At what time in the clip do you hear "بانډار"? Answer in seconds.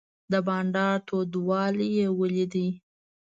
0.47-0.95